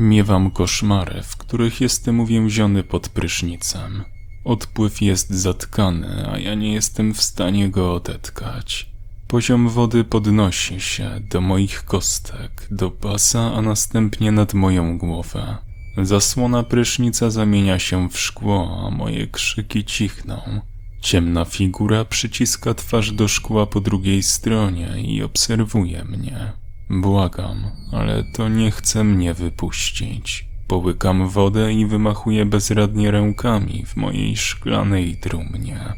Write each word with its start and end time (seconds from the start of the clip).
Miewam 0.00 0.50
koszmary, 0.50 1.22
w 1.22 1.36
których 1.36 1.80
jestem 1.80 2.20
uwięziony 2.20 2.82
pod 2.82 3.08
prysznicem. 3.08 4.04
Odpływ 4.44 5.02
jest 5.02 5.30
zatkany, 5.30 6.30
a 6.32 6.38
ja 6.38 6.54
nie 6.54 6.72
jestem 6.72 7.14
w 7.14 7.22
stanie 7.22 7.68
go 7.68 7.94
odetkać. 7.94 8.90
Poziom 9.28 9.68
wody 9.68 10.04
podnosi 10.04 10.80
się 10.80 11.10
do 11.30 11.40
moich 11.40 11.84
kostek, 11.84 12.66
do 12.70 12.90
pasa, 12.90 13.54
a 13.54 13.62
następnie 13.62 14.32
nad 14.32 14.54
moją 14.54 14.98
głowę. 14.98 15.56
Zasłona 16.02 16.62
prysznica 16.62 17.30
zamienia 17.30 17.78
się 17.78 18.08
w 18.08 18.18
szkło, 18.18 18.84
a 18.86 18.90
moje 18.90 19.26
krzyki 19.26 19.84
cichną. 19.84 20.60
Ciemna 21.00 21.44
figura 21.44 22.04
przyciska 22.04 22.74
twarz 22.74 23.12
do 23.12 23.28
szkła 23.28 23.66
po 23.66 23.80
drugiej 23.80 24.22
stronie 24.22 25.02
i 25.02 25.22
obserwuje 25.22 26.04
mnie. 26.04 26.52
Błagam, 26.90 27.70
ale 27.92 28.24
to 28.24 28.48
nie 28.48 28.70
chce 28.70 29.04
mnie 29.04 29.34
wypuścić. 29.34 30.48
Połykam 30.66 31.28
wodę 31.28 31.72
i 31.72 31.86
wymachuję 31.86 32.46
bezradnie 32.46 33.10
rękami 33.10 33.84
w 33.86 33.96
mojej 33.96 34.36
szklanej 34.36 35.16
trumnie. 35.20 35.92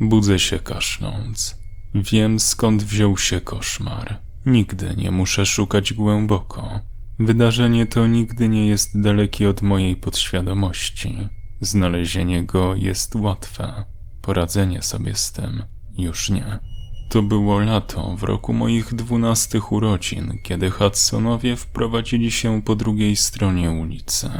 Budzę 0.00 0.38
się 0.38 0.58
kaszląc. 0.58 1.58
Wiem 1.94 2.40
skąd 2.40 2.82
wziął 2.82 3.18
się 3.18 3.40
koszmar. 3.40 4.20
Nigdy 4.46 4.94
nie 4.96 5.10
muszę 5.10 5.46
szukać 5.46 5.92
głęboko. 5.92 6.80
Wydarzenie 7.18 7.86
to 7.86 8.06
nigdy 8.06 8.48
nie 8.48 8.66
jest 8.66 9.00
dalekie 9.00 9.48
od 9.48 9.62
mojej 9.62 9.96
podświadomości. 9.96 11.28
Znalezienie 11.60 12.44
go 12.44 12.74
jest 12.74 13.14
łatwe. 13.14 13.84
Poradzenie 14.22 14.82
sobie 14.82 15.14
z 15.14 15.32
tym 15.32 15.62
już 15.98 16.30
nie. 16.30 16.58
To 17.08 17.22
było 17.22 17.58
lato 17.58 18.16
w 18.16 18.22
roku 18.22 18.52
moich 18.52 18.94
dwunastych 18.94 19.72
urodzin, 19.72 20.38
kiedy 20.42 20.70
Hudsonowie 20.70 21.56
wprowadzili 21.56 22.30
się 22.30 22.62
po 22.62 22.76
drugiej 22.76 23.16
stronie 23.16 23.70
ulicy. 23.70 24.30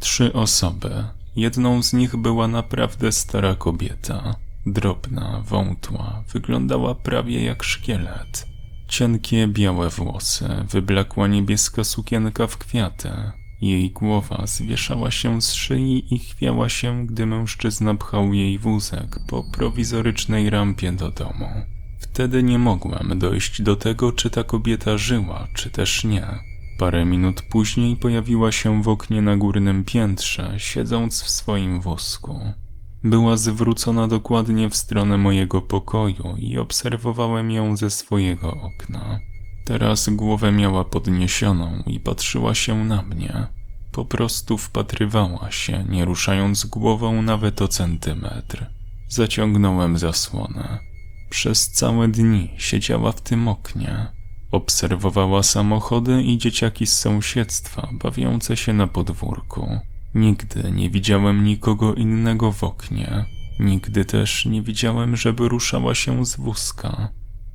Trzy 0.00 0.32
osoby. 0.32 1.04
Jedną 1.36 1.82
z 1.82 1.92
nich 1.92 2.16
była 2.16 2.48
naprawdę 2.48 3.12
stara 3.12 3.54
kobieta. 3.54 4.36
Drobna, 4.66 5.42
wątła, 5.46 6.24
wyglądała 6.32 6.94
prawie 6.94 7.44
jak 7.44 7.62
szkielet. 7.62 8.46
Cienkie, 8.88 9.48
białe 9.48 9.90
włosy, 9.90 10.48
wyblakła 10.70 11.26
niebieska 11.28 11.84
sukienka 11.84 12.46
w 12.46 12.58
kwiaty. 12.58 13.10
Jej 13.60 13.90
głowa 13.90 14.42
zwieszała 14.46 15.10
się 15.10 15.42
z 15.42 15.52
szyi 15.52 16.14
i 16.14 16.18
chwiała 16.18 16.68
się, 16.68 17.06
gdy 17.06 17.26
mężczyzna 17.26 17.94
pchał 17.94 18.34
jej 18.34 18.58
wózek 18.58 19.18
po 19.28 19.44
prowizorycznej 19.52 20.50
rampie 20.50 20.92
do 20.92 21.10
domu. 21.10 21.48
Wtedy 22.04 22.42
nie 22.42 22.58
mogłem 22.58 23.18
dojść 23.18 23.62
do 23.62 23.76
tego, 23.76 24.12
czy 24.12 24.30
ta 24.30 24.44
kobieta 24.44 24.98
żyła, 24.98 25.48
czy 25.54 25.70
też 25.70 26.04
nie. 26.04 26.26
Parę 26.78 27.04
minut 27.04 27.42
później 27.42 27.96
pojawiła 27.96 28.52
się 28.52 28.82
w 28.82 28.88
oknie 28.88 29.22
na 29.22 29.36
górnym 29.36 29.84
piętrze, 29.84 30.54
siedząc 30.56 31.22
w 31.22 31.30
swoim 31.30 31.80
wózku. 31.80 32.40
Była 33.04 33.36
zwrócona 33.36 34.08
dokładnie 34.08 34.70
w 34.70 34.76
stronę 34.76 35.18
mojego 35.18 35.62
pokoju 35.62 36.36
i 36.38 36.58
obserwowałem 36.58 37.50
ją 37.50 37.76
ze 37.76 37.90
swojego 37.90 38.52
okna. 38.52 39.18
Teraz 39.64 40.08
głowę 40.08 40.52
miała 40.52 40.84
podniesioną 40.84 41.82
i 41.86 42.00
patrzyła 42.00 42.54
się 42.54 42.84
na 42.84 43.02
mnie. 43.02 43.46
Po 43.92 44.04
prostu 44.04 44.58
wpatrywała 44.58 45.50
się, 45.50 45.84
nie 45.88 46.04
ruszając 46.04 46.66
głową 46.66 47.22
nawet 47.22 47.62
o 47.62 47.68
centymetr. 47.68 48.66
Zaciągnąłem 49.08 49.98
zasłonę. 49.98 50.93
Przez 51.34 51.70
całe 51.70 52.08
dni 52.08 52.50
siedziała 52.58 53.12
w 53.12 53.20
tym 53.20 53.48
oknie. 53.48 54.06
Obserwowała 54.50 55.42
samochody 55.42 56.22
i 56.22 56.38
dzieciaki 56.38 56.86
z 56.86 56.98
sąsiedztwa 56.98 57.88
bawiące 57.92 58.56
się 58.56 58.72
na 58.72 58.86
podwórku. 58.86 59.78
Nigdy 60.14 60.72
nie 60.72 60.90
widziałem 60.90 61.44
nikogo 61.44 61.94
innego 61.94 62.52
w 62.52 62.64
oknie. 62.64 63.24
Nigdy 63.60 64.04
też 64.04 64.46
nie 64.46 64.62
widziałem, 64.62 65.16
żeby 65.16 65.48
ruszała 65.48 65.94
się 65.94 66.26
z 66.26 66.36
wózka. 66.36 67.08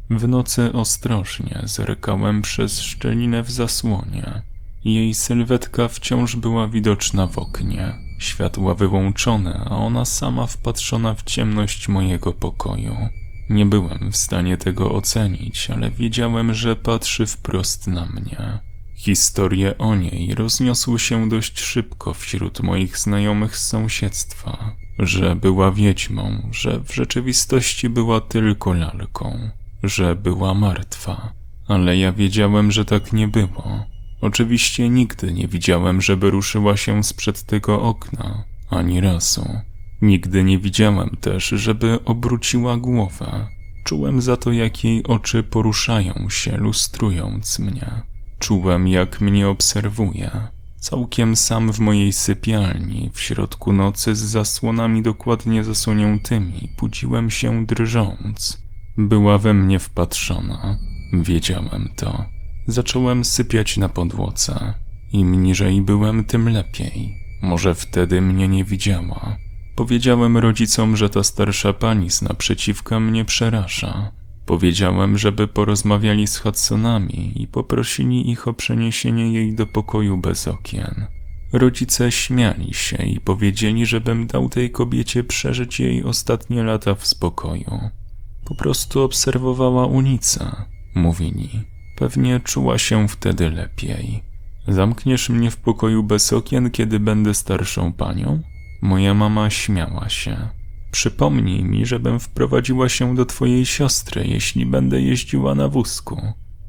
W 0.09 0.28
nocy 0.28 0.73
ostrożnie 0.73 1.61
zerkałem 1.63 2.41
przez 2.41 2.81
szczelinę 2.81 3.44
w 3.44 3.51
zasłonie. 3.51 4.41
Jej 4.84 5.13
sylwetka 5.13 5.88
wciąż 5.88 6.35
była 6.35 6.67
widoczna 6.67 7.28
w 7.28 7.38
oknie. 7.38 7.94
Światła 8.19 8.75
wyłączone, 8.75 9.66
a 9.69 9.75
ona 9.75 10.06
sama 10.06 10.47
wpatrzona 10.47 11.13
w 11.13 11.23
ciemność 11.23 11.88
mojego 11.88 12.34
pokoju. 12.34 12.96
Nie 13.49 13.65
byłem 13.65 14.11
w 14.11 14.17
stanie 14.17 14.57
tego 14.57 14.91
ocenić, 14.91 15.69
ale 15.69 15.91
wiedziałem, 15.91 16.53
że 16.53 16.75
patrzy 16.75 17.25
wprost 17.25 17.87
na 17.87 18.05
mnie. 18.05 18.59
Historie 18.95 19.77
o 19.77 19.95
niej 19.95 20.35
rozniosły 20.35 20.99
się 20.99 21.29
dość 21.29 21.59
szybko 21.59 22.13
wśród 22.13 22.59
moich 22.59 22.97
znajomych 22.97 23.57
z 23.57 23.67
sąsiedztwa, 23.67 24.75
że 24.99 25.35
była 25.35 25.71
wiedźmą, 25.71 26.49
że 26.51 26.79
w 26.79 26.93
rzeczywistości 26.93 27.89
była 27.89 28.21
tylko 28.21 28.73
lalką, 28.73 29.49
że 29.83 30.16
była 30.16 30.53
martwa. 30.53 31.33
Ale 31.67 31.97
ja 31.97 32.11
wiedziałem, 32.11 32.71
że 32.71 32.85
tak 32.85 33.13
nie 33.13 33.27
było. 33.27 33.85
Oczywiście 34.21 34.89
nigdy 34.89 35.33
nie 35.33 35.47
widziałem, 35.47 36.01
żeby 36.01 36.29
ruszyła 36.29 36.77
się 36.77 37.03
sprzed 37.03 37.43
tego 37.43 37.81
okna, 37.81 38.43
ani 38.69 39.01
razu. 39.01 39.49
Nigdy 40.01 40.43
nie 40.43 40.59
widziałem 40.59 41.09
też, 41.21 41.47
żeby 41.47 41.99
obróciła 42.05 42.77
głowę. 42.77 43.47
Czułem 43.83 44.21
za 44.21 44.37
to, 44.37 44.51
jak 44.51 44.83
jej 44.83 45.03
oczy 45.03 45.43
poruszają 45.43 46.29
się, 46.29 46.57
lustrując 46.57 47.59
mnie. 47.59 48.01
Czułem, 48.39 48.87
jak 48.87 49.21
mnie 49.21 49.47
obserwuje. 49.47 50.31
Całkiem 50.79 51.35
sam 51.35 51.73
w 51.73 51.79
mojej 51.79 52.13
sypialni, 52.13 53.09
w 53.13 53.21
środku 53.21 53.73
nocy 53.73 54.15
z 54.15 54.19
zasłonami 54.19 55.01
dokładnie 55.01 55.63
zasłoniętymi, 55.63 56.69
budziłem 56.79 57.29
się 57.29 57.66
drżąc. 57.66 58.61
Była 58.97 59.37
we 59.37 59.53
mnie 59.53 59.79
wpatrzona. 59.79 60.77
Wiedziałem 61.13 61.89
to. 61.95 62.25
Zacząłem 62.67 63.25
sypiać 63.25 63.77
na 63.77 63.89
podłodze. 63.89 64.73
Im 65.11 65.43
niżej 65.43 65.81
byłem, 65.81 66.25
tym 66.25 66.49
lepiej. 66.49 67.16
Może 67.41 67.75
wtedy 67.75 68.21
mnie 68.21 68.47
nie 68.47 68.63
widziała. 68.63 69.37
Powiedziałem 69.79 70.38
rodzicom, 70.38 70.97
że 70.97 71.09
ta 71.09 71.23
starsza 71.23 71.73
pani 71.73 72.12
z 72.12 72.22
naprzeciwka 72.22 73.00
mnie 73.00 73.25
przeraża. 73.25 74.12
Powiedziałem, 74.45 75.17
żeby 75.17 75.47
porozmawiali 75.47 76.28
z 76.28 76.38
Hudsonami 76.38 77.41
i 77.41 77.47
poprosili 77.47 78.31
ich 78.31 78.47
o 78.47 78.53
przeniesienie 78.53 79.34
jej 79.34 79.56
do 79.56 79.66
pokoju 79.66 80.17
bez 80.17 80.47
okien. 80.47 81.07
Rodzice 81.53 82.12
śmiali 82.12 82.73
się 82.73 82.97
i 82.97 83.19
powiedzieli, 83.19 83.85
żebym 83.85 84.28
dał 84.28 84.50
tej 84.50 84.72
kobiecie 84.72 85.23
przeżyć 85.23 85.79
jej 85.79 86.03
ostatnie 86.03 86.63
lata 86.63 86.96
w 86.96 87.07
spokoju. 87.07 87.79
Po 88.46 88.56
prostu 88.56 89.01
obserwowała 89.01 89.85
ulicę, 89.85 90.56
mówili. 90.96 91.50
Pewnie 91.97 92.40
czuła 92.40 92.78
się 92.78 93.07
wtedy 93.07 93.50
lepiej. 93.50 94.23
Zamkniesz 94.67 95.29
mnie 95.29 95.51
w 95.51 95.57
pokoju 95.57 96.03
bez 96.03 96.34
okien, 96.34 96.72
kiedy 96.72 97.00
będę 97.00 97.34
starszą 97.34 97.94
panią? 97.94 98.48
Moja 98.81 99.13
mama 99.13 99.50
śmiała 99.50 100.09
się. 100.09 100.38
Przypomnij 100.91 101.63
mi, 101.63 101.85
żebym 101.85 102.19
wprowadziła 102.19 102.90
się 102.90 103.16
do 103.16 103.25
twojej 103.25 103.66
siostry, 103.66 104.28
jeśli 104.28 104.66
będę 104.66 105.01
jeździła 105.01 105.56
na 105.56 105.67
wózku. 105.67 106.22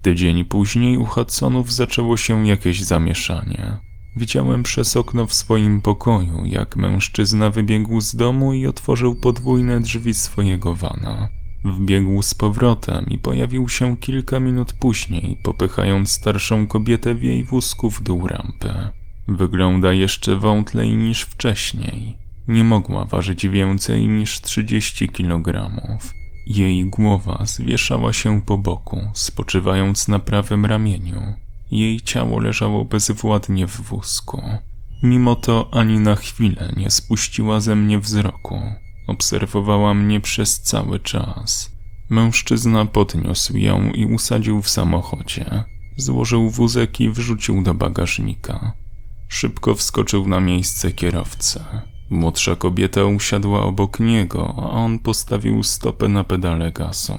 Tydzień 0.02 0.44
później 0.44 0.96
u 0.96 1.04
Hudsonów 1.04 1.72
zaczęło 1.72 2.16
się 2.16 2.46
jakieś 2.46 2.82
zamieszanie. 2.82 3.76
Widziałem 4.16 4.62
przez 4.62 4.96
okno 4.96 5.26
w 5.26 5.34
swoim 5.34 5.80
pokoju, 5.80 6.46
jak 6.46 6.76
mężczyzna 6.76 7.50
wybiegł 7.50 8.00
z 8.00 8.16
domu 8.16 8.52
i 8.52 8.66
otworzył 8.66 9.14
podwójne 9.14 9.80
drzwi 9.80 10.14
swojego 10.14 10.74
wana. 10.74 11.28
Wbiegł 11.64 12.22
z 12.22 12.34
powrotem 12.34 13.06
i 13.10 13.18
pojawił 13.18 13.68
się 13.68 13.96
kilka 13.96 14.40
minut 14.40 14.72
później, 14.72 15.38
popychając 15.42 16.12
starszą 16.12 16.66
kobietę 16.66 17.14
w 17.14 17.22
jej 17.22 17.44
wózku 17.44 17.90
w 17.90 18.02
dół 18.02 18.26
rampy. 18.26 18.99
Wygląda 19.28 19.92
jeszcze 19.92 20.36
wątlej 20.36 20.96
niż 20.96 21.22
wcześniej. 21.22 22.16
Nie 22.48 22.64
mogła 22.64 23.04
ważyć 23.04 23.48
więcej 23.48 24.08
niż 24.08 24.40
30 24.40 25.08
kg. 25.08 25.70
Jej 26.46 26.84
głowa 26.84 27.42
zwieszała 27.44 28.12
się 28.12 28.42
po 28.42 28.58
boku, 28.58 29.00
spoczywając 29.14 30.08
na 30.08 30.18
prawym 30.18 30.66
ramieniu. 30.66 31.34
Jej 31.70 32.00
ciało 32.00 32.40
leżało 32.40 32.84
bezwładnie 32.84 33.66
w 33.66 33.80
wózku. 33.80 34.42
Mimo 35.02 35.36
to 35.36 35.68
ani 35.72 35.98
na 35.98 36.16
chwilę 36.16 36.72
nie 36.76 36.90
spuściła 36.90 37.60
ze 37.60 37.76
mnie 37.76 37.98
wzroku. 37.98 38.60
Obserwowała 39.06 39.94
mnie 39.94 40.20
przez 40.20 40.60
cały 40.60 41.00
czas. 41.00 41.70
Mężczyzna 42.10 42.86
podniósł 42.86 43.56
ją 43.56 43.90
i 43.90 44.06
usadził 44.06 44.62
w 44.62 44.70
samochodzie. 44.70 45.64
Złożył 45.96 46.50
wózek 46.50 47.00
i 47.00 47.10
wrzucił 47.10 47.62
do 47.62 47.74
bagażnika. 47.74 48.72
Szybko 49.32 49.74
wskoczył 49.74 50.28
na 50.28 50.40
miejsce 50.40 50.92
kierowcy. 50.92 51.60
Młodsza 52.10 52.56
kobieta 52.56 53.04
usiadła 53.04 53.62
obok 53.62 54.00
niego, 54.00 54.54
a 54.56 54.70
on 54.70 54.98
postawił 54.98 55.62
stopę 55.62 56.08
na 56.08 56.24
pedale 56.24 56.72
gazu. 56.72 57.18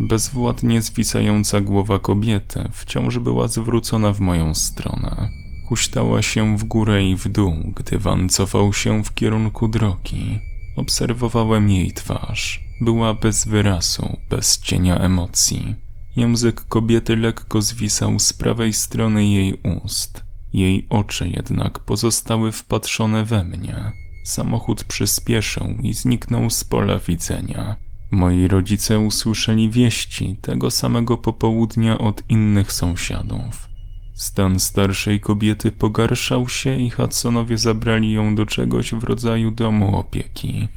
Bezwładnie 0.00 0.82
zwisająca 0.82 1.60
głowa 1.60 1.98
kobiety 1.98 2.68
wciąż 2.72 3.18
była 3.18 3.48
zwrócona 3.48 4.12
w 4.12 4.20
moją 4.20 4.54
stronę. 4.54 5.30
Huśtała 5.68 6.22
się 6.22 6.58
w 6.58 6.64
górę 6.64 7.04
i 7.04 7.16
w 7.16 7.28
dół, 7.28 7.54
gdy 7.76 7.98
van 7.98 8.28
cofał 8.28 8.72
się 8.72 9.04
w 9.04 9.14
kierunku 9.14 9.68
drogi. 9.68 10.40
Obserwowałem 10.76 11.70
jej 11.70 11.92
twarz. 11.92 12.64
Była 12.80 13.14
bez 13.14 13.48
wyrazu, 13.48 14.16
bez 14.30 14.60
cienia 14.60 14.98
emocji. 14.98 15.74
Język 16.16 16.60
kobiety 16.68 17.16
lekko 17.16 17.62
zwisał 17.62 18.18
z 18.18 18.32
prawej 18.32 18.72
strony 18.72 19.26
jej 19.26 19.60
ust. 19.84 20.33
Jej 20.54 20.86
oczy 20.90 21.28
jednak 21.28 21.78
pozostały 21.78 22.52
wpatrzone 22.52 23.24
we 23.24 23.44
mnie. 23.44 23.92
Samochód 24.24 24.84
przyspieszył 24.84 25.74
i 25.82 25.92
zniknął 25.92 26.50
z 26.50 26.64
pola 26.64 26.98
widzenia. 26.98 27.76
Moi 28.10 28.48
rodzice 28.48 28.98
usłyszeli 28.98 29.70
wieści 29.70 30.36
tego 30.40 30.70
samego 30.70 31.16
popołudnia 31.16 31.98
od 31.98 32.22
innych 32.28 32.72
sąsiadów. 32.72 33.68
Stan 34.14 34.60
starszej 34.60 35.20
kobiety 35.20 35.72
pogarszał 35.72 36.48
się 36.48 36.80
i 36.80 36.90
Hudsonowie 36.90 37.58
zabrali 37.58 38.12
ją 38.12 38.34
do 38.34 38.46
czegoś 38.46 38.92
w 38.92 39.04
rodzaju 39.04 39.50
domu 39.50 39.96
opieki. 39.96 40.68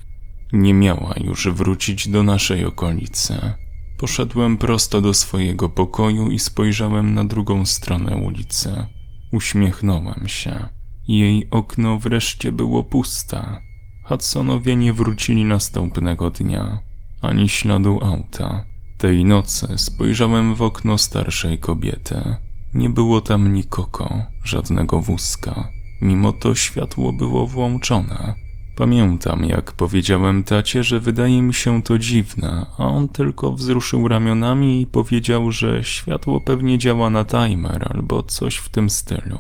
Nie 0.53 0.73
miała 0.73 1.13
już 1.23 1.47
wrócić 1.47 2.07
do 2.07 2.23
naszej 2.23 2.65
okolicy. 2.65 3.53
Poszedłem 3.97 4.57
prosto 4.57 5.01
do 5.01 5.13
swojego 5.13 5.69
pokoju 5.69 6.31
i 6.31 6.39
spojrzałem 6.39 7.13
na 7.13 7.25
drugą 7.25 7.65
stronę 7.65 8.15
ulicy. 8.15 8.96
Uśmiechnąłem 9.31 10.23
się. 10.27 10.65
Jej 11.07 11.47
okno 11.51 11.99
wreszcie 11.99 12.51
było 12.51 12.83
puste. 12.83 13.61
Hudsonowie 14.03 14.75
nie 14.75 14.93
wrócili 14.93 15.45
następnego 15.45 16.29
dnia, 16.29 16.79
ani 17.21 17.49
śladu 17.49 17.99
auta. 18.03 18.65
Tej 18.97 19.25
nocy 19.25 19.67
spojrzałem 19.77 20.55
w 20.55 20.61
okno 20.61 20.97
starszej 20.97 21.59
kobiety. 21.59 22.35
Nie 22.73 22.89
było 22.89 23.21
tam 23.21 23.53
nikogo, 23.53 24.09
żadnego 24.43 25.01
wózka. 25.01 25.69
Mimo 26.01 26.33
to 26.33 26.55
światło 26.55 27.13
było 27.13 27.47
włączone. 27.47 28.46
Pamiętam, 28.77 29.45
jak 29.45 29.71
powiedziałem 29.71 30.43
tacie, 30.43 30.83
że 30.83 30.99
wydaje 30.99 31.41
mi 31.41 31.53
się 31.53 31.83
to 31.83 31.97
dziwne, 31.97 32.65
a 32.77 32.87
on 32.87 33.07
tylko 33.09 33.51
wzruszył 33.51 34.07
ramionami 34.07 34.81
i 34.81 34.87
powiedział, 34.87 35.51
że 35.51 35.83
światło 35.83 36.41
pewnie 36.41 36.77
działa 36.77 37.09
na 37.09 37.25
timer 37.25 37.87
albo 37.95 38.23
coś 38.23 38.55
w 38.55 38.69
tym 38.69 38.89
stylu. 38.89 39.37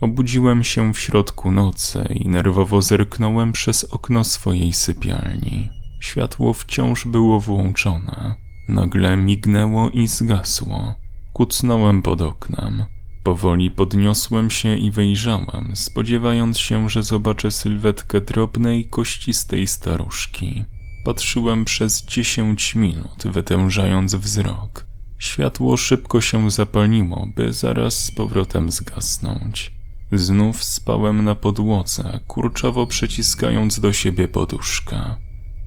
Obudziłem 0.00 0.64
się 0.64 0.94
w 0.94 0.98
środku 0.98 1.52
nocy 1.52 2.04
i 2.14 2.28
nerwowo 2.28 2.82
zerknąłem 2.82 3.52
przez 3.52 3.84
okno 3.84 4.24
swojej 4.24 4.72
sypialni. 4.72 5.68
Światło 6.00 6.52
wciąż 6.52 7.06
było 7.06 7.40
włączone. 7.40 8.34
Nagle 8.68 9.16
mignęło 9.16 9.90
i 9.90 10.06
zgasło. 10.06 10.94
Kucnąłem 11.32 12.02
pod 12.02 12.20
oknem. 12.20 12.84
Powoli 13.22 13.70
podniosłem 13.70 14.50
się 14.50 14.76
i 14.76 14.90
wyjrzałem, 14.90 15.70
spodziewając 15.74 16.58
się, 16.58 16.88
że 16.88 17.02
zobaczę 17.02 17.50
sylwetkę 17.50 18.20
drobnej, 18.20 18.84
kościstej 18.84 19.66
staruszki. 19.66 20.64
Patrzyłem 21.04 21.64
przez 21.64 22.04
dziesięć 22.04 22.74
minut, 22.74 23.22
wytężając 23.24 24.14
wzrok. 24.14 24.86
Światło 25.18 25.76
szybko 25.76 26.20
się 26.20 26.50
zapaliło, 26.50 27.28
by 27.36 27.52
zaraz 27.52 28.04
z 28.04 28.10
powrotem 28.10 28.70
zgasnąć. 28.70 29.72
Znów 30.12 30.64
spałem 30.64 31.24
na 31.24 31.34
podłodze, 31.34 32.20
kurczowo 32.26 32.86
przyciskając 32.86 33.80
do 33.80 33.92
siebie 33.92 34.28
poduszkę. 34.28 35.16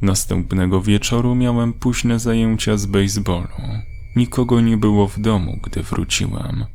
Następnego 0.02 0.82
wieczoru 0.82 1.36
miałem 1.36 1.74
późne 1.74 2.20
zajęcia 2.20 2.78
z 2.78 2.86
baseballu. 2.86 3.62
Nikogo 4.16 4.62
nie 4.62 4.78
było 4.78 5.08
w 5.08 5.20
domu, 5.20 5.60
gdy 5.64 5.84
wróciłem. 5.84 6.66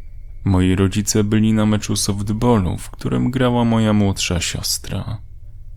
Moi 0.45 0.75
rodzice 0.75 1.25
byli 1.25 1.53
na 1.53 1.67
meczu 1.67 1.97
softballu, 1.97 2.77
w 2.77 2.91
którym 2.91 3.31
grała 3.31 3.65
moja 3.65 3.93
młodsza 3.93 4.41
siostra. 4.41 5.19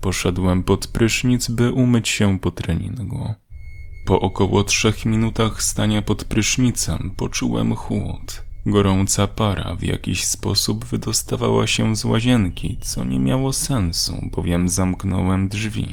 Poszedłem 0.02 0.64
pod 0.64 0.88
prysznic, 0.88 1.50
by 1.50 1.72
umyć 1.72 2.10
się 2.10 2.40
po 2.40 2.52
treningu. 2.52 3.34
Po 4.06 4.22
około 4.22 4.64
trzech 4.64 5.06
minutach 5.06 5.64
stania 5.64 6.02
pod 6.02 6.24
prysznicem 6.24 7.12
poczułem 7.18 7.76
chłód. 7.76 8.44
Gorąca 8.66 9.28
para 9.28 9.76
w 9.76 9.84
jakiś 9.84 10.24
sposób 10.24 10.86
wydostawała 10.86 11.68
się 11.68 11.96
z 11.96 12.06
łazienki, 12.06 12.78
co 12.82 13.04
nie 13.04 13.20
miało 13.20 13.54
sensu, 13.54 14.30
bowiem 14.32 14.70
zamknąłem 14.70 15.50
drzwi. 15.50 15.88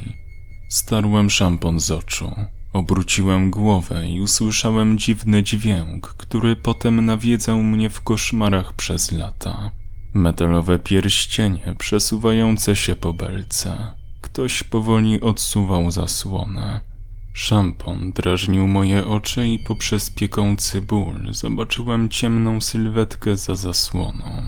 Starłem 0.69 1.29
szampon 1.29 1.79
z 1.79 1.91
oczu. 1.91 2.35
Obróciłem 2.73 3.51
głowę 3.51 4.09
i 4.09 4.21
usłyszałem 4.21 4.97
dziwny 4.97 5.43
dźwięk, 5.43 6.07
który 6.07 6.55
potem 6.55 7.05
nawiedzał 7.05 7.63
mnie 7.63 7.89
w 7.89 8.01
koszmarach 8.01 8.73
przez 8.73 9.11
lata. 9.11 9.71
Metalowe 10.13 10.79
pierścienie 10.79 11.75
przesuwające 11.77 12.75
się 12.75 12.95
po 12.95 13.13
belce. 13.13 13.91
Ktoś 14.21 14.63
powoli 14.63 15.21
odsuwał 15.21 15.91
zasłonę. 15.91 16.79
Szampon 17.33 18.11
drażnił 18.11 18.67
moje 18.67 19.05
oczy 19.05 19.47
i 19.47 19.59
poprzez 19.59 20.09
piekący 20.09 20.81
ból 20.81 21.33
zobaczyłem 21.33 22.09
ciemną 22.09 22.61
sylwetkę 22.61 23.37
za 23.37 23.55
zasłoną. 23.55 24.43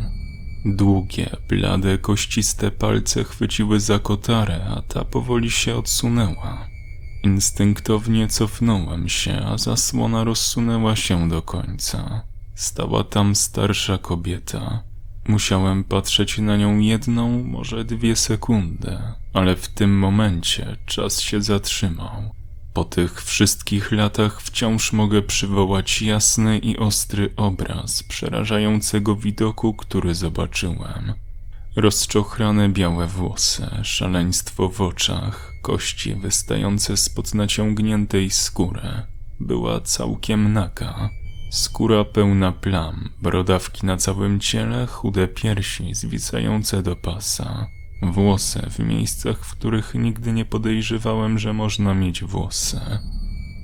Długie, 0.65 1.29
blade, 1.49 1.97
kościste 1.97 2.71
palce 2.71 3.23
chwyciły 3.23 3.79
za 3.79 3.99
kotarę, 3.99 4.65
a 4.77 4.81
ta 4.81 5.05
powoli 5.05 5.51
się 5.51 5.75
odsunęła. 5.75 6.72
Instynktownie 7.23 8.27
cofnąłem 8.27 9.09
się, 9.09 9.45
a 9.45 9.57
zasłona 9.57 10.23
rozsunęła 10.23 10.95
się 10.95 11.29
do 11.29 11.41
końca. 11.41 12.21
Stała 12.55 13.03
tam 13.03 13.35
starsza 13.35 13.97
kobieta. 13.97 14.83
Musiałem 15.27 15.83
patrzeć 15.83 16.37
na 16.37 16.57
nią 16.57 16.79
jedną, 16.79 17.43
może 17.43 17.85
dwie 17.85 18.15
sekundy, 18.15 18.97
ale 19.33 19.55
w 19.55 19.67
tym 19.67 19.99
momencie 19.99 20.77
czas 20.85 21.21
się 21.21 21.41
zatrzymał. 21.41 22.33
Po 22.73 22.83
tych 22.83 23.23
wszystkich 23.23 23.91
latach 23.91 24.41
wciąż 24.41 24.93
mogę 24.93 25.21
przywołać 25.21 26.01
jasny 26.01 26.59
i 26.59 26.77
ostry 26.77 27.33
obraz 27.35 28.03
przerażającego 28.03 29.15
widoku, 29.15 29.73
który 29.73 30.15
zobaczyłem. 30.15 31.13
Rozczochrane 31.75 32.69
białe 32.69 33.07
włosy, 33.07 33.67
szaleństwo 33.83 34.69
w 34.69 34.81
oczach, 34.81 35.53
kości 35.61 36.15
wystające 36.15 36.97
spod 36.97 37.33
naciągniętej 37.33 38.29
skóry. 38.29 39.01
Była 39.39 39.81
całkiem 39.81 40.53
naga. 40.53 41.09
Skóra 41.51 42.03
pełna 42.03 42.51
plam, 42.51 43.09
brodawki 43.21 43.85
na 43.85 43.97
całym 43.97 44.39
ciele, 44.39 44.87
chude 44.87 45.27
piersi 45.27 45.93
zwisające 45.95 46.83
do 46.83 46.95
pasa. 46.95 47.67
Włosy 48.01 48.61
w 48.69 48.79
miejscach, 48.79 49.45
w 49.45 49.51
których 49.51 49.93
nigdy 49.95 50.31
nie 50.31 50.45
podejrzewałem, 50.45 51.39
że 51.39 51.53
można 51.53 51.93
mieć 51.93 52.23
włosy. 52.23 52.81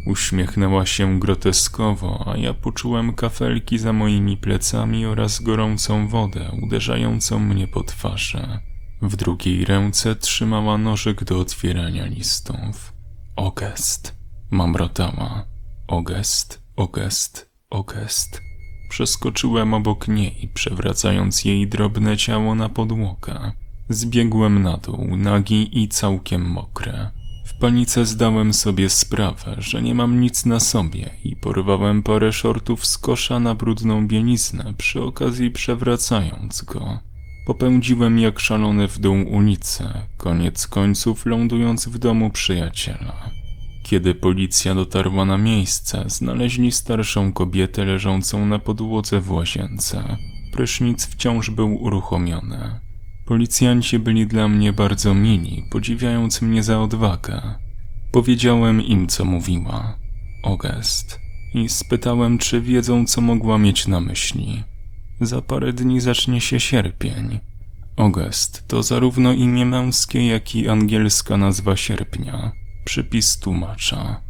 Uśmiechnęła 0.06 0.86
się 0.86 1.20
groteskowo, 1.20 2.24
a 2.34 2.38
ja 2.38 2.54
poczułem 2.54 3.14
kafelki 3.14 3.78
za 3.78 3.94
moimi 3.94 4.38
plecami 4.38 5.06
oraz 5.06 5.42
gorącą 5.42 6.08
wodę 6.08 6.52
uderzającą 6.62 7.40
mnie 7.40 7.68
po 7.68 7.84
twarzy. 7.84 8.60
W 9.02 9.16
drugiej 9.16 9.66
ręce 9.66 10.16
trzymała 10.16 10.78
nożyk 10.78 11.24
do 11.24 11.40
otwierania 11.40 12.06
listów. 12.06 12.94
Ogest. 13.36 14.16
Mamrotała. 14.52 15.46
Ogest, 15.88 16.64
ogest, 16.76 17.50
ogest. 17.70 18.42
Przeskoczyłem 18.90 19.74
obok 19.74 20.08
niej, 20.08 20.52
przewracając 20.54 21.46
jej 21.46 21.68
drobne 21.68 22.18
ciało 22.18 22.56
na 22.56 22.70
podłogę. 22.70 23.52
Zbiegłem 23.90 24.62
na 24.64 24.78
dół, 24.78 25.18
nagi 25.18 25.84
i 25.84 25.88
całkiem 25.88 26.50
mokre. 26.50 27.12
Panice 27.60 28.06
zdałem 28.06 28.54
sobie 28.54 28.90
sprawę, 28.90 29.56
że 29.58 29.82
nie 29.82 29.96
mam 29.96 30.22
nic 30.22 30.46
na 30.46 30.60
sobie 30.60 31.10
i 31.24 31.36
porwałem 31.36 32.04
parę 32.04 32.34
shortów 32.34 32.86
z 32.86 32.98
kosza 32.98 33.40
na 33.40 33.56
brudną 33.56 34.08
bieliznę, 34.08 34.74
przy 34.78 35.04
okazji 35.04 35.52
przewracając 35.52 36.62
go. 36.62 37.00
Popędziłem 37.46 38.20
jak 38.20 38.40
szalony 38.40 38.88
w 38.88 39.00
dół 39.00 39.16
ulicę, 39.32 40.02
koniec 40.18 40.68
końców 40.68 41.26
lądując 41.26 41.88
w 41.88 41.98
domu 41.98 42.30
przyjaciela. 42.30 43.30
Kiedy 43.84 44.16
policja 44.16 44.76
dotarła 44.76 45.26
na 45.26 45.38
miejsce, 45.38 46.04
znaleźli 46.08 46.72
starszą 46.72 47.34
kobietę 47.34 47.86
leżącą 47.86 48.46
na 48.46 48.60
podłodze 48.60 49.22
w 49.22 49.32
łazience. 49.32 50.18
Prysznic 50.52 51.06
wciąż 51.06 51.50
był 51.50 51.76
uruchomiony. 51.76 52.89
Policjanci 53.30 54.00
byli 54.00 54.28
dla 54.28 54.48
mnie 54.48 54.74
bardzo 54.74 55.14
mili, 55.14 55.64
podziwiając 55.70 56.42
mnie 56.42 56.64
za 56.64 56.82
odwagę. 56.82 57.42
Powiedziałem 58.12 58.82
im, 58.82 59.08
co 59.08 59.26
mówiła. 59.26 59.98
Ogest. 60.44 61.20
I 61.54 61.70
spytałem, 61.70 62.38
czy 62.38 62.62
wiedzą, 62.62 63.06
co 63.06 63.22
mogła 63.22 63.58
mieć 63.58 63.88
na 63.88 64.00
myśli. 64.00 64.64
Za 65.22 65.42
parę 65.42 65.74
dni 65.74 66.02
zacznie 66.02 66.42
się 66.42 66.60
sierpień. 66.60 67.40
Ogest 67.98 68.68
to 68.68 68.84
zarówno 68.84 69.34
imię 69.34 69.66
męskie, 69.66 70.28
jak 70.28 70.56
i 70.56 70.70
angielska 70.70 71.38
nazwa 71.38 71.76
sierpnia. 71.76 72.52
Przypis 72.86 73.40
tłumacza. 73.40 74.22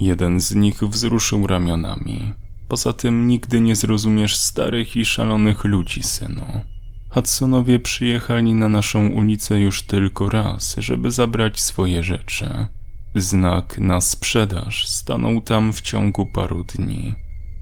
Jeden 0.00 0.40
z 0.40 0.54
nich 0.54 0.82
wzruszył 0.82 1.46
ramionami. 1.46 2.32
Poza 2.68 2.92
tym 2.92 3.28
nigdy 3.28 3.60
nie 3.60 3.76
zrozumiesz 3.76 4.36
starych 4.36 4.96
i 4.96 5.04
szalonych 5.04 5.64
ludzi, 5.64 6.02
synu. 6.02 6.75
Hudsonowie 7.16 7.78
przyjechali 7.78 8.54
na 8.54 8.68
naszą 8.68 9.08
ulicę 9.08 9.60
już 9.60 9.82
tylko 9.82 10.28
raz, 10.28 10.76
żeby 10.78 11.10
zabrać 11.10 11.60
swoje 11.60 12.02
rzeczy. 12.02 12.66
Znak 13.14 13.78
na 13.78 14.00
sprzedaż 14.00 14.88
stanął 14.88 15.40
tam 15.40 15.72
w 15.72 15.80
ciągu 15.80 16.26
paru 16.26 16.64
dni. 16.64 17.14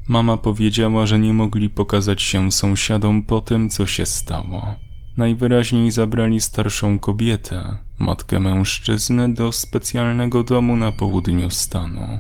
Mama 0.08 0.36
powiedziała, 0.36 1.06
że 1.06 1.18
nie 1.18 1.32
mogli 1.32 1.70
pokazać 1.70 2.22
się 2.22 2.52
sąsiadom 2.52 3.22
po 3.22 3.40
tym, 3.40 3.70
co 3.70 3.86
się 3.86 4.06
stało. 4.06 4.74
Najwyraźniej 5.16 5.90
zabrali 5.90 6.40
starszą 6.40 6.98
kobietę, 6.98 7.78
matkę 7.98 8.40
mężczyzny, 8.40 9.34
do 9.34 9.52
specjalnego 9.52 10.44
domu 10.44 10.76
na 10.76 10.92
południu 10.92 11.50
stanu. 11.50 12.18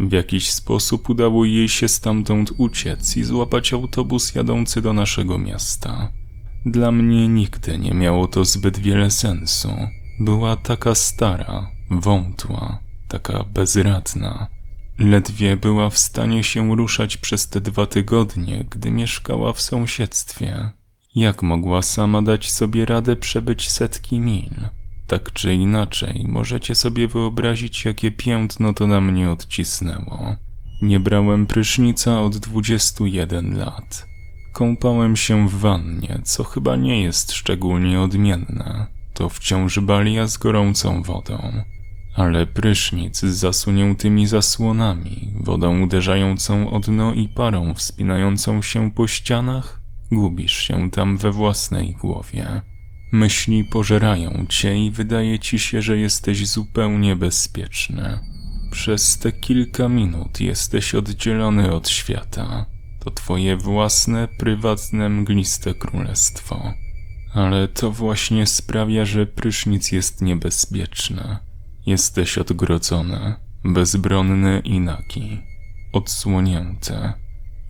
W 0.00 0.12
jakiś 0.12 0.50
sposób 0.50 1.10
udało 1.10 1.44
jej 1.44 1.68
się 1.68 1.88
stamtąd 1.88 2.52
uciec 2.58 3.16
i 3.16 3.24
złapać 3.24 3.72
autobus 3.72 4.34
jadący 4.34 4.82
do 4.82 4.92
naszego 4.92 5.38
miasta. 5.38 6.12
Dla 6.70 6.92
mnie 6.92 7.28
nigdy 7.28 7.78
nie 7.78 7.94
miało 7.94 8.26
to 8.26 8.44
zbyt 8.44 8.78
wiele 8.78 9.10
sensu. 9.10 9.68
Była 10.20 10.56
taka 10.56 10.94
stara, 10.94 11.70
wątła, 11.90 12.78
taka 13.08 13.44
bezradna. 13.44 14.46
Ledwie 14.98 15.56
była 15.56 15.90
w 15.90 15.98
stanie 15.98 16.44
się 16.44 16.76
ruszać 16.76 17.16
przez 17.16 17.48
te 17.48 17.60
dwa 17.60 17.86
tygodnie, 17.86 18.64
gdy 18.70 18.90
mieszkała 18.90 19.52
w 19.52 19.60
sąsiedztwie. 19.60 20.70
Jak 21.14 21.42
mogła 21.42 21.82
sama 21.82 22.22
dać 22.22 22.50
sobie 22.50 22.84
radę 22.86 23.16
przebyć 23.16 23.70
setki 23.70 24.20
mil? 24.20 24.54
Tak 25.06 25.32
czy 25.32 25.54
inaczej, 25.54 26.24
możecie 26.28 26.74
sobie 26.74 27.08
wyobrazić, 27.08 27.84
jakie 27.84 28.10
piętno 28.10 28.72
to 28.72 28.86
na 28.86 29.00
mnie 29.00 29.30
odcisnęło. 29.30 30.36
Nie 30.82 31.00
brałem 31.00 31.46
prysznica 31.46 32.20
od 32.20 32.36
21 32.36 33.58
lat. 33.58 34.07
Kąpałem 34.58 35.16
się 35.16 35.48
w 35.48 35.54
wannie, 35.54 36.20
co 36.24 36.44
chyba 36.44 36.76
nie 36.76 37.02
jest 37.02 37.32
szczególnie 37.32 38.00
odmienne. 38.00 38.86
To 39.14 39.28
wciąż 39.28 39.78
balia 39.80 40.26
z 40.26 40.36
gorącą 40.36 41.02
wodą. 41.02 41.52
Ale 42.14 42.46
prysznic 42.46 43.18
z 43.18 43.24
zasuniętymi 43.24 44.26
zasłonami, 44.26 45.32
wodą 45.40 45.80
uderzającą 45.80 46.70
o 46.70 46.80
dno 46.80 47.14
i 47.14 47.28
parą 47.28 47.74
wspinającą 47.74 48.62
się 48.62 48.90
po 48.90 49.06
ścianach, 49.06 49.80
gubisz 50.12 50.56
się 50.56 50.90
tam 50.90 51.16
we 51.16 51.30
własnej 51.30 51.92
głowie. 51.92 52.62
Myśli 53.12 53.64
pożerają 53.64 54.46
cię 54.48 54.86
i 54.86 54.90
wydaje 54.90 55.38
ci 55.38 55.58
się, 55.58 55.82
że 55.82 55.98
jesteś 55.98 56.48
zupełnie 56.48 57.16
bezpieczny. 57.16 58.18
Przez 58.70 59.18
te 59.18 59.32
kilka 59.32 59.88
minut 59.88 60.40
jesteś 60.40 60.94
oddzielony 60.94 61.72
od 61.74 61.88
świata. 61.88 62.77
To 62.98 63.10
twoje 63.10 63.56
własne, 63.56 64.28
prywatne, 64.38 65.08
mgliste 65.08 65.74
królestwo. 65.74 66.72
Ale 67.34 67.68
to 67.68 67.90
właśnie 67.90 68.46
sprawia, 68.46 69.04
że 69.04 69.26
prysznic 69.26 69.92
jest 69.92 70.22
niebezpieczny. 70.22 71.36
Jesteś 71.86 72.38
odgrodzony, 72.38 73.34
bezbronny 73.64 74.62
i 74.64 74.80
nagi, 74.80 75.38
odsłonięty. 75.92 77.12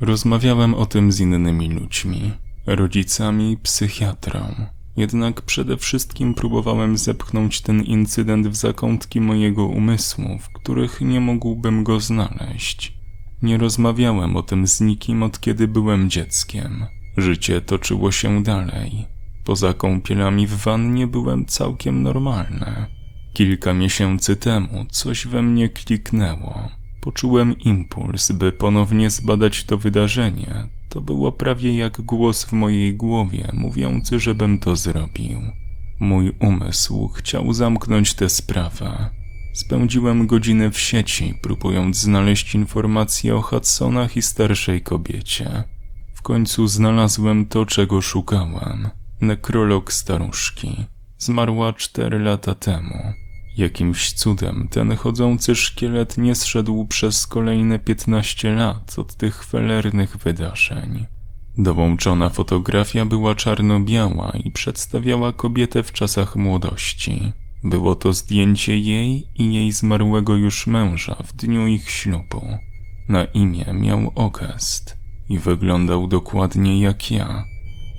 Rozmawiałem 0.01 0.75
o 0.75 0.87
tym 0.87 1.13
z 1.13 1.21
innymi 1.21 1.69
ludźmi, 1.69 2.33
rodzicami, 2.67 3.57
psychiatrą. 3.63 4.55
Jednak 4.97 5.43
przede 5.43 5.77
wszystkim 5.77 6.35
próbowałem 6.35 6.99
zepchnąć 6.99 7.61
ten 7.61 7.83
incydent 7.83 8.49
w 8.49 8.57
zakątki 8.57 9.21
mojego 9.21 9.67
umysłu, 9.67 10.39
w 10.39 10.49
których 10.49 11.01
nie 11.01 11.21
mógłbym 11.21 11.85
go 11.85 12.01
znaleźć. 12.01 12.98
Nie 13.43 13.59
rozmawiałem 13.59 14.37
o 14.37 14.43
tym 14.43 14.67
z 14.67 14.81
nikim 14.81 15.23
od 15.23 15.41
kiedy 15.41 15.69
byłem 15.69 16.11
dzieckiem. 16.11 16.87
Życie 17.17 17.61
toczyło 17.61 18.13
się 18.13 18.43
dalej. 18.43 19.07
Poza 19.45 19.75
kąpielami 19.75 20.47
w 20.47 20.57
wannie 20.57 21.07
byłem 21.07 21.47
całkiem 21.47 22.03
normalny. 22.03 22.87
Kilka 23.33 23.75
miesięcy 23.75 24.37
temu 24.37 24.87
coś 24.91 25.27
we 25.27 25.43
mnie 25.43 25.69
kliknęło. 25.69 26.69
Poczułem 27.01 27.59
impuls, 27.59 28.33
by 28.33 28.53
ponownie 28.53 29.11
zbadać 29.11 29.65
to 29.65 29.79
wydarzenie. 29.79 30.69
To 30.89 31.01
było 31.01 31.33
prawie 31.33 31.77
jak 31.77 32.01
głos 32.01 32.45
w 32.45 32.53
mojej 32.53 32.95
głowie, 32.95 33.49
mówiący, 33.53 34.21
żebym 34.21 34.59
to 34.59 34.77
zrobił. 34.77 35.41
Mój 36.01 36.33
umysł 36.41 37.09
chciał 37.09 37.53
zamknąć 37.53 38.15
tę 38.15 38.29
sprawę. 38.29 39.11
Spędziłem 39.53 40.27
godziny 40.27 40.71
w 40.71 40.79
sieci, 40.79 41.35
próbując 41.43 41.97
znaleźć 41.97 42.55
informacje 42.55 43.37
o 43.37 43.43
Hudsonach 43.43 44.17
i 44.17 44.23
starszej 44.23 44.83
kobiecie. 44.83 45.65
W 46.15 46.23
końcu 46.23 46.69
znalazłem 46.69 47.47
to, 47.47 47.67
czego 47.67 48.03
szukałem. 48.03 48.89
Nekrolog 49.21 49.93
staruszki. 49.93 50.85
Zmarła 51.19 51.73
cztery 51.73 52.19
lata 52.19 52.55
temu. 52.55 53.13
Jakimś 53.57 54.13
cudem 54.13 54.69
ten 54.71 54.97
chodzący 54.97 55.55
szkielet 55.55 56.19
nie 56.19 56.35
zszedł 56.35 56.87
przez 56.87 57.27
kolejne 57.27 57.79
piętnaście 57.79 58.55
lat 58.55 58.99
od 58.99 59.15
tych 59.15 59.45
felernych 59.45 60.17
wydarzeń. 60.17 61.07
Dołączona 61.59 62.29
fotografia 62.29 63.05
była 63.05 63.35
czarno-biała 63.35 64.33
i 64.45 64.51
przedstawiała 64.51 65.33
kobietę 65.33 65.83
w 65.83 65.93
czasach 65.93 66.37
młodości. 66.37 67.33
Było 67.65 67.95
to 67.95 68.13
zdjęcie 68.13 68.79
jej 68.79 69.29
i 69.35 69.55
jej 69.55 69.73
zmarłego 69.73 70.37
już 70.37 70.67
męża 70.67 71.15
w 71.25 71.33
dniu 71.33 71.67
ich 71.67 71.91
ślubu. 71.91 72.43
Na 73.09 73.25
imię 73.25 73.65
miał 73.73 74.13
Ogest 74.15 74.99
i 75.29 75.39
wyglądał 75.39 76.07
dokładnie 76.07 76.81
jak 76.81 77.11
ja. 77.11 77.45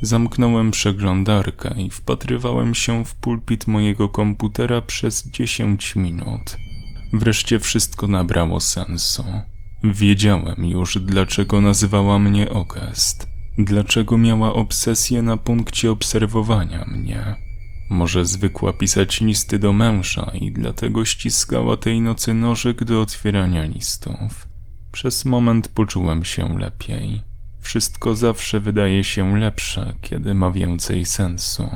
Zamknąłem 0.02 0.72
przeglądarkę 0.72 1.76
i 1.78 1.90
wpatrywałem 1.90 2.76
się 2.76 3.06
w 3.06 3.16
pulpit 3.16 3.68
mojego 3.68 4.10
komputera 4.10 4.82
przez 4.82 5.28
dziesięć 5.28 5.96
minut. 5.96 6.58
Wreszcie 7.14 7.60
wszystko 7.60 8.08
nabrało 8.08 8.60
sensu. 8.60 9.24
Wiedziałem 9.84 10.66
już, 10.66 11.00
dlaczego 11.00 11.62
nazywała 11.62 12.20
mnie 12.20 12.50
Ogest. 12.50 13.28
Dlaczego 13.58 14.18
miała 14.18 14.54
obsesję 14.54 15.22
na 15.22 15.38
punkcie 15.38 15.92
obserwowania 15.92 16.86
mnie. 16.86 17.49
Może 17.90 18.26
zwykła 18.26 18.74
pisać 18.74 19.22
listy 19.22 19.60
do 19.60 19.74
męża 19.74 20.32
i 20.34 20.52
dlatego 20.52 21.06
ściskała 21.06 21.78
tej 21.78 22.02
nocy 22.02 22.34
nożyk 22.34 22.84
do 22.84 23.02
otwierania 23.02 23.64
listów. 23.64 24.48
Przez 24.92 25.26
moment 25.26 25.68
poczułem 25.68 26.26
się 26.26 26.60
lepiej. 26.60 27.22
Wszystko 27.62 28.16
zawsze 28.16 28.60
wydaje 28.60 29.04
się 29.04 29.38
lepsze, 29.38 29.94
kiedy 30.02 30.34
ma 30.34 30.52
więcej 30.52 31.06
sensu. 31.06 31.70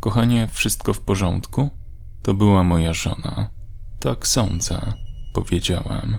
Kochanie, 0.00 0.48
wszystko 0.52 0.94
w 0.94 1.00
porządku? 1.00 1.70
To 2.22 2.34
była 2.34 2.62
moja 2.62 2.92
żona. 2.92 3.50
Tak 4.00 4.26
sądzę, 4.26 4.92
powiedziałem. 5.34 6.18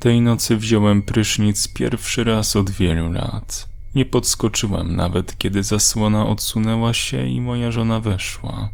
Tej 0.00 0.20
nocy 0.20 0.56
wziąłem 0.56 1.02
prysznic 1.02 1.72
pierwszy 1.72 2.24
raz 2.24 2.56
od 2.56 2.70
wielu 2.70 3.12
lat. 3.12 3.69
Nie 3.94 4.04
podskoczyłem 4.04 4.96
nawet, 4.96 5.38
kiedy 5.38 5.62
zasłona 5.62 6.26
odsunęła 6.26 6.94
się 6.94 7.26
i 7.26 7.40
moja 7.40 7.70
żona 7.70 8.00
weszła. 8.00 8.70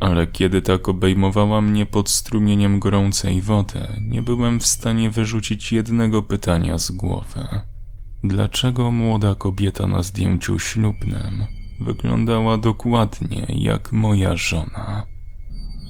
Ale 0.00 0.26
kiedy 0.26 0.62
tak 0.62 0.88
obejmowała 0.88 1.60
mnie 1.60 1.86
pod 1.86 2.10
strumieniem 2.10 2.78
gorącej 2.78 3.42
wody, 3.42 3.80
nie 4.00 4.22
byłem 4.22 4.60
w 4.60 4.66
stanie 4.66 5.10
wyrzucić 5.10 5.72
jednego 5.72 6.22
pytania 6.22 6.78
z 6.78 6.90
głowy. 6.90 7.48
Dlaczego 8.24 8.90
młoda 8.90 9.34
kobieta 9.34 9.86
na 9.86 10.02
zdjęciu 10.02 10.58
ślubnym 10.58 11.46
wyglądała 11.80 12.58
dokładnie 12.58 13.46
jak 13.48 13.92
moja 13.92 14.36
żona? 14.36 15.06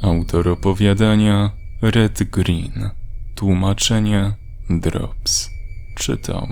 Autor 0.02 0.48
opowiadania 0.48 1.50
Red 1.82 2.30
Green. 2.30 2.90
Tłumaczenie 3.34 4.32
Drops. 4.70 5.50
Czytał 5.96 6.48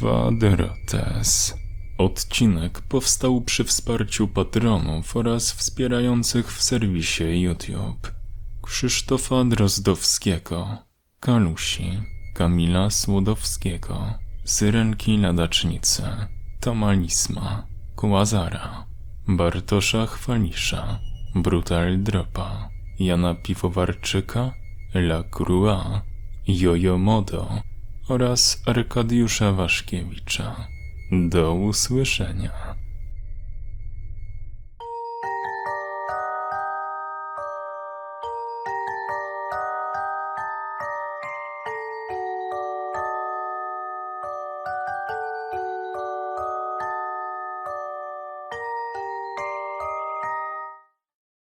Quadrotes. 0.00 1.54
Odcinek 1.98 2.80
powstał 2.80 3.40
przy 3.40 3.64
wsparciu 3.64 4.28
patronów 4.28 5.16
oraz 5.16 5.52
wspierających 5.52 6.52
w 6.52 6.62
serwisie 6.62 7.24
YouTube. 7.42 8.12
Krzysztofa 8.62 9.44
Drozdowskiego, 9.44 10.78
Kalusi, 11.20 12.02
Kamila 12.34 12.90
Słodowskiego, 12.90 14.14
Syrenki 14.44 15.16
Ladacznice, 15.16 16.26
Tomalisma, 16.60 17.66
Kłazara, 17.96 18.86
Bartosza 19.28 20.06
Chwalisza, 20.06 20.98
Brutal 21.34 22.02
Dropa, 22.02 22.68
Jana 22.98 23.34
Piwowarczyka, 23.34 24.52
La 24.94 25.22
Crua, 25.22 26.02
Jojo 26.48 26.98
Modo 26.98 27.68
oraz 28.08 28.62
Arkadiusza 28.66 29.52
Waszkiewicza. 29.52 30.68
Do 31.12 31.54
usłyszenia. 31.54 32.67